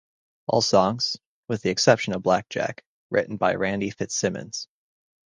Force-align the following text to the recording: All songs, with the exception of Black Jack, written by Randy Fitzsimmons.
All 0.47 0.61
songs, 0.63 1.17
with 1.47 1.61
the 1.61 1.69
exception 1.69 2.15
of 2.15 2.23
Black 2.23 2.49
Jack, 2.49 2.83
written 3.11 3.37
by 3.37 3.53
Randy 3.53 3.91
Fitzsimmons. 3.91 4.67